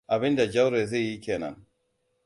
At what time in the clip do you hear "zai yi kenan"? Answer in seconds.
0.85-1.65